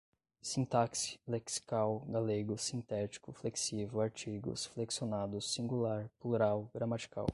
sintaxe, 0.41 1.19
lexical, 1.27 1.99
galego, 2.07 2.57
sintético, 2.57 3.31
flexivo, 3.31 4.01
artigos, 4.01 4.65
flexionados, 4.65 5.53
singular, 5.53 6.09
plural, 6.19 6.69
gramatical 6.73 7.27